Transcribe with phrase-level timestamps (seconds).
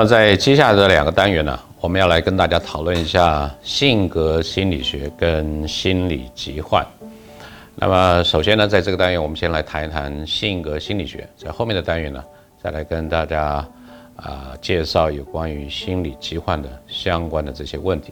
[0.00, 6.82] 么在接下来的两个单元呢，我们要来跟大家讨论一下性格心理学跟心理疾患。
[7.74, 12.24] 那么首先呢，在这个单元我们先来谈一谈性格心理学，在后面的单元呢，
[12.62, 13.62] 再来跟大家
[14.16, 18.10] 啊介绍有关于心理疾患的相关的这些问题。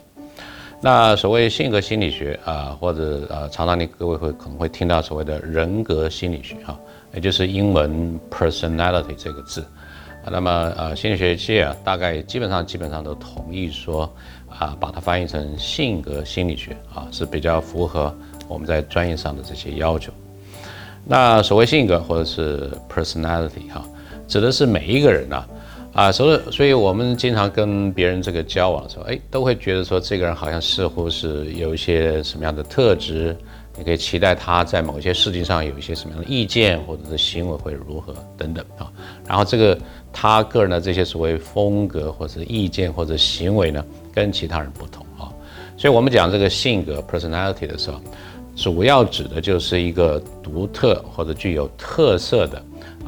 [0.83, 6.79] 那所谓性格心理学啊，或者呃，常常你各位会可能会听到所谓的人格心理学哈，
[7.15, 9.65] 也就是英文 personality 这个字。
[10.31, 14.13] 那么呃，心理学界啊，大概基本上基本上都同意说
[14.49, 18.15] 啊，把它翻译成性格心理学啊，是比较符合
[18.47, 20.13] 我们在专业上的这些要求。
[21.05, 23.83] 那所谓性格或者是 personality 哈，
[24.27, 25.45] 指的是每一个人呐。
[25.95, 33.37] 啊，所以，所以我们经常跟别人这个交往的时候，哎，都会觉得说这个人好像似乎是有一些什么样的特质，
[33.79, 38.91] 你可以期待他在某些事情上有一些什么样的意见，或者是行为会如何等等啊。
[39.27, 39.79] 然后这个
[40.13, 45.33] 他个人的这些所谓风格或者意见或者行为呢，跟其他人不同啊。
[45.77, 48.01] 所以我们讲这个性格 personality 的时候，
[48.57, 52.59] 主要指的就是一个独特或者具有特色的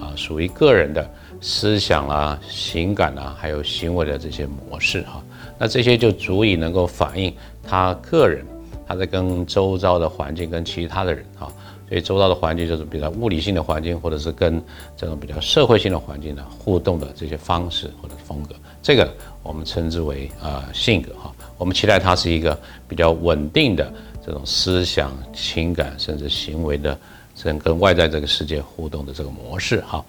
[0.01, 1.11] 啊，属于个人的。
[1.43, 5.25] 思想啊、情感啊，还有行为的这些模式哈，
[5.59, 8.45] 那这些就足以能够反映他个人
[8.91, 11.47] 他在跟周遭的环境、跟其他的人哈，
[11.89, 14.61] 所以周遭的环境就是比较物理性的环境，或者是跟
[14.97, 19.09] 这种比较社会性的环境的互动的这些方式或者风格，这个
[19.45, 21.33] 我们称之为啊性格哈。
[21.57, 23.93] 我们期待他是一个比较稳定的
[24.27, 26.99] 这种思想、情感甚至行为的
[27.37, 30.05] 这跟外在这个世界互动的这个模式哈。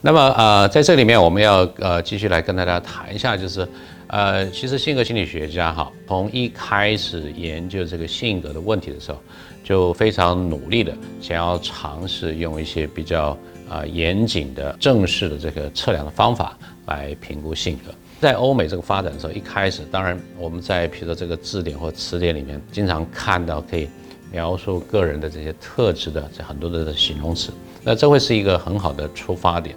[0.00, 3.68] 那么呃，在这里面我们要呃继续来跟大家谈一下，就是
[4.08, 9.18] 呃，其实性格心理学家哈，从一开始研究这个性格的问题的时候，
[9.64, 13.36] 就非常努力的想要尝试用一些比较
[13.68, 17.92] 啊严谨的正式的这个测量的方法来评估性格。
[18.20, 23.88] 在欧美这个发展的时候，一开始当然我们在比如说这个字典或词典里面经常看到可以
[24.30, 27.52] 描述个人的这些特质的这很多的形容词。
[27.82, 29.76] 那这会是一个很好的出发点，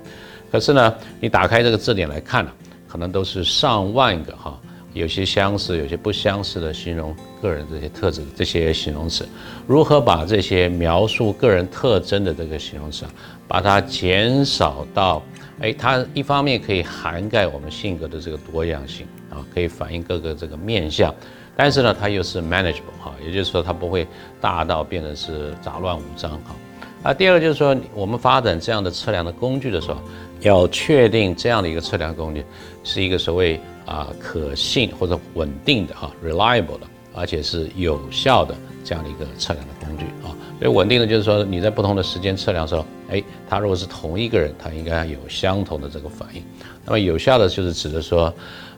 [0.51, 2.51] 可是呢，你打开这个字典来看呢，
[2.87, 4.59] 可能都是上万个哈，
[4.93, 9.27] 有些相似，有些不相似的形容个人这些特质这些形容词，
[9.67, 13.05] 如何把这些描述个人特征的这个形容词，
[13.47, 15.21] 把它减少到，
[15.59, 21.13] 哎，它一方面可以涵盖我们性格的这个多样性啊，可以反映各个这个面相，
[21.55, 24.07] 但是呢，它又是 manageable 哈，也就是说它不会
[24.41, 26.55] 大到变成是杂乱无章哈。
[27.03, 30.01] 啊，第二个就是说，我们发展这样的测量的工具的时候，
[30.41, 32.43] 要确定这样的一个测量工具
[32.83, 40.29] 是一个所谓啊可信或者稳定的啊 reliable 的，而且是有效的这样的一个测量的工具啊。
[40.59, 46.43] 所以稳定的就是说，你在不同的时间测量的时候，哎，它如果是同一个人，他应该有相同的这个反应。
[46.85, 48.33] 那么有效的就是指的说。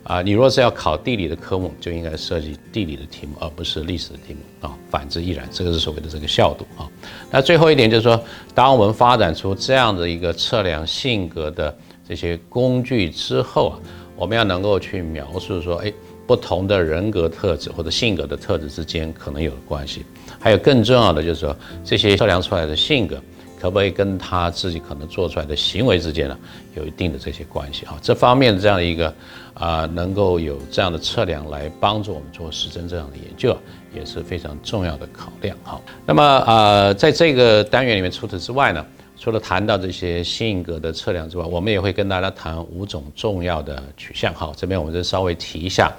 [0.05, 4.75] 啊，你若是要考地理的科目，就应该设计地理的题目，而不是历史的题目啊。
[4.89, 6.89] 反之亦然，这个是所谓的这个效度啊。
[7.29, 8.19] 那最后一点就是说，
[8.55, 11.77] 当我们发展出这样的一个测量性格的
[12.07, 13.79] 这些工具之后啊，
[14.15, 15.93] 我们要能够去描述说，哎，
[16.29, 20.05] 不同的人格特质或者性格的特质之间可能有关系。
[20.39, 23.19] 还有更重要的就是说，这些测量出来的性格。
[23.61, 26.39] 可不可以跟他自己可能做出来的行为之间呢，
[26.75, 27.99] 有一定的这些关系啊？
[28.01, 29.13] 这方面的这样的一个
[29.53, 33.57] 啊，能够有这样的测量来帮助我们做实证这样的研究，
[33.93, 35.77] 也是非常重要的考量哈。
[36.05, 38.85] 那么啊，在这个单元里面，除此之外呢，
[39.19, 44.51] 除了谈到这些性格的测量之外，我们也会跟大家谈五种重要的取向哈。
[44.55, 45.93] 这边我们就稍微提一下，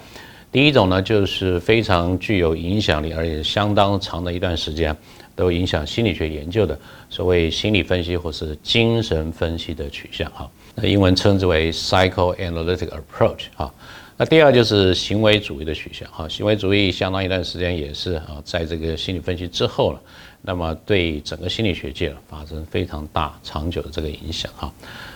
[0.51, 4.95] 第一种呢，就是非常具有影响力，而且相当长的一段时间。
[5.33, 6.77] 都影响心理学研究的
[7.09, 13.73] 所谓心理分析或是精神分析的取向哈，那英文称之为 psychoanalytic approach 哈。
[14.21, 19.99] 那第二就是行为主义的取向哈，行为主义相当一段时间也是啊，在这个心理分析之后了，
[20.43, 24.71] 那么对整个心理学界发生非常大长久的这个影响哈。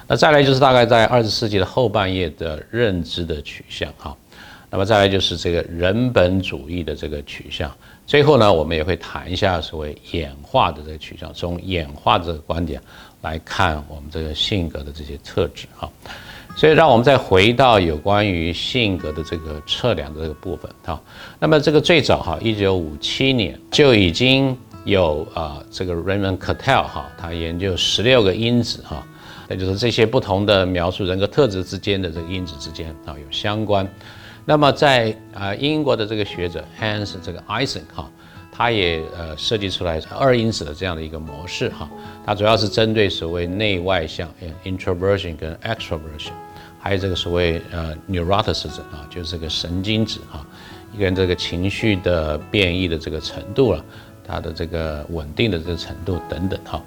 [0.07, 4.17] 那再来就是大概在二十世纪的后半叶的认知的取向哈。
[4.71, 7.71] 那么再来就是这个人本主义的这个取向，
[8.07, 12.81] 最后呢，我们也会谈一下所谓演化的这个取向，从演化的这个观点
[13.21, 15.87] 来看我们这个性格的这些特质哈。
[16.55, 20.99] 所以让我们再回到有关于性格的这个测量的这个部分哈。
[21.39, 29.05] 那么这个最早哈，一九五七年就已经有啊这个 Raymond Cattell 哈，他研究十六个因子哈，
[29.49, 33.87] 那就是这些不同的描述人格特质之间的这个因子之间啊有相关。
[34.45, 38.09] 那么在啊英国的这个学者 Hans 这个 Eisen 哈，
[38.57, 41.89] 它也呃设计出来二因子的这样的一个模式哈，
[42.25, 44.29] 它主要是针对所谓内外向
[44.63, 46.31] introversion 跟 extroversion，
[46.79, 50.45] 还有这个所谓呃 neuroticism 啊，就是这个神经质啊，
[50.93, 53.83] 一个人这个情绪的变异的这个程度了，
[54.25, 56.81] 他的这个稳定的这个程度等等哈。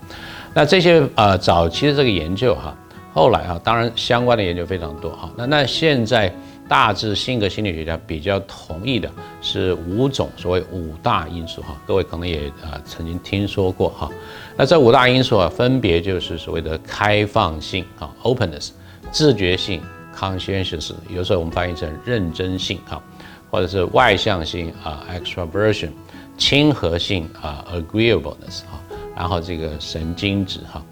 [0.55, 2.75] 那这些呃早期的这个研究哈，
[3.13, 5.31] 后来啊，当然相关的研究非常多哈。
[5.37, 6.35] 那那现在
[6.69, 9.11] 大致性格心理学家比较同意的
[9.41, 14.11] 是五种所谓五大因素哈，各位可能也呃曾经听说过哈。
[14.57, 18.71] 那这五大因素啊，分别就是所谓的开放性啊 openness。
[19.11, 19.81] 自觉性
[20.15, 23.03] （conscientious） 有时候我们翻译成认真性哈，
[23.51, 25.91] 或者是外向性啊 （extraversion），
[26.37, 28.79] 亲和性啊 （agreeableness） 哈，
[29.17, 30.85] 然后这个神经质哈。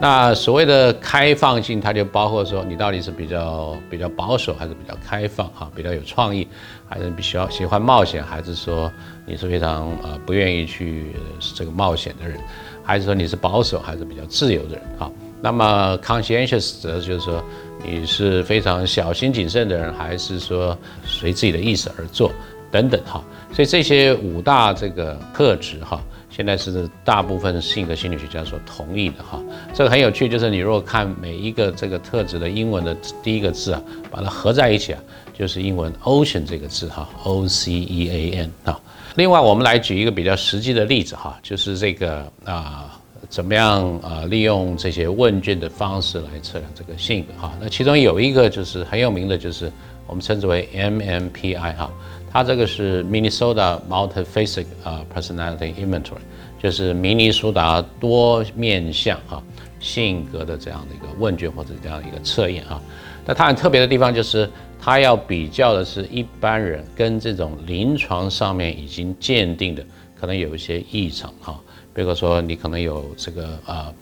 [0.00, 6.46] 那所谓的开放性，它就包括说你到底是比较比较保守，还是比较开放哈，比较有创意，
[6.88, 8.90] 还是比较喜欢冒险，还是说
[9.26, 11.16] 你是非常呃不愿意去
[11.54, 12.38] 这个冒险的人，
[12.84, 15.10] 还是说你是保守，还是比较自由的人哈？
[15.40, 17.42] 那么 conscientious 则就是说
[17.84, 22.30] 你是非常小心谨慎的人，还是说随自己的意思而做
[22.70, 23.22] 等等哈。
[23.52, 29.40] 所以这些五大这个特质哈，现在是大部分性格心理学家所同意的哈。
[29.74, 35.00] 这个很有趣，就是你如果看每一个这个特质的英文的第一个字啊，把它合在一起啊，
[35.32, 38.80] 就是英文 ocean 这个字哈，O C E A N 啊。
[39.16, 42.94] 另外我们来举一个比较实际的例子哈，就是这个啊。
[43.28, 44.24] 怎么样啊？
[44.26, 47.52] 利用这些问卷的方式来测量这个性格哈。
[47.60, 49.70] 那其中有一个就是很有名的，就是
[50.06, 51.90] 我们称之为 MMPI 哈。
[52.30, 56.20] 它这个是 Minnesota Multifaceted 啊 Personality Inventory，
[56.62, 59.42] 就是明尼苏达多面相哈
[59.80, 62.80] 性格的这样的一个问卷或者这样一个测验啊。
[63.24, 64.48] 那它很特别的地方就是，
[64.80, 69.84] 它要比较的是一般人跟这种临床上面已经鉴定的
[70.18, 71.58] 可能有一些异常哈。
[71.94, 73.92] 比如说，你可能有这个啊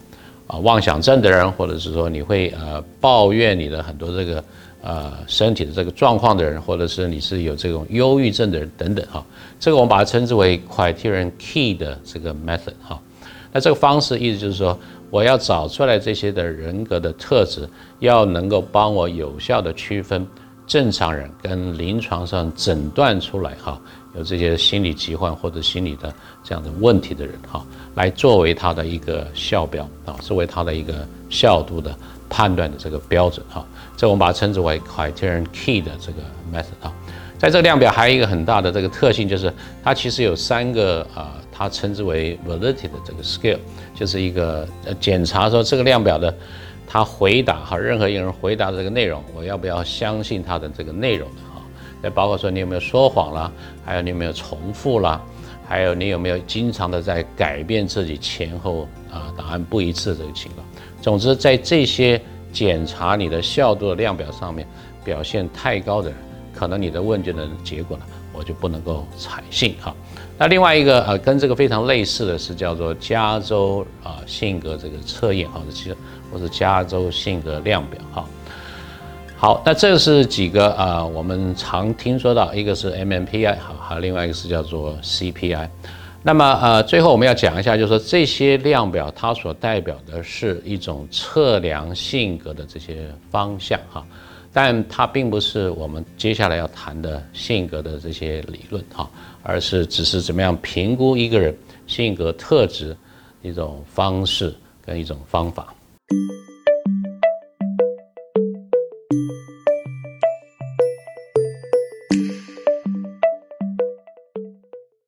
[0.46, 4.44] 啊妄想症的人，或者是说你会呃抱怨你的很多这个
[4.86, 9.24] 呃身体的这个状况的人，或者是你是有这种忧郁症的人等等哈，
[9.58, 13.00] 这个我们把它称之为 criterion key 的这个 method 哈。
[13.52, 14.78] 那这个方式意思就是说，
[15.10, 17.68] 我要找出来这些的人格的特质，
[17.98, 20.24] 要能够帮我有效的区分
[20.68, 23.80] 正常人跟临床上诊断出来哈。
[24.14, 27.62] 有这些心理疾患或者心理的这样的问题的人哈，
[27.96, 30.94] 来作为它的一个效标啊，作为它的一个
[31.28, 31.94] 效度的
[32.30, 33.66] 判断的这个标准哈。
[33.96, 36.18] 这我们把它称之为 criterion key 的这个
[36.52, 36.92] method 啊。
[37.36, 39.52] 在这个量表还有一个很大的这个特性，就是
[39.82, 43.58] 它其实有三个啊，它称之为 validity 的这个 scale，
[43.94, 46.34] 就是一个呃检查说这个量表的
[46.86, 51.36] 他回答哈，任何一个人回答的这个内容，我要不要相信他的这个内容的。
[52.02, 53.50] 再包括说你有没有说谎啦，
[53.84, 55.20] 还有你有没有重复啦，
[55.68, 60.66] 还有你有没有经常的在改变自己前后啊答案不一致这个情况。
[61.02, 62.20] 总之，在这些
[62.52, 64.66] 检查你的效度的量表上面
[65.04, 66.18] 表现太高的人，
[66.54, 69.94] 可能你的问卷的结果呢，我就不能够采信哈。
[70.38, 75.96] 那另外一个呃，跟这个非常类似的是叫做加州啊性格这个测验哈，其实
[76.32, 78.28] 或是加州性格量表哈。
[79.38, 85.68] 好，那这是几个啊，我们常听说到，一个是 MMPI，好，还有另外一个是叫做 CPI。
[86.22, 94.04] 那么呃，最后我们要讲一下，就是说这些量表它所代表的是一种测量性格的这些方向哈，
[94.54, 99.08] 但它并不是我们接下来要谈的性格的这些理论哈，
[99.42, 101.54] 而是只是怎么样评估一个人
[101.86, 102.96] 性格特质
[103.42, 104.52] 一种方式
[104.84, 105.74] 跟一种方法。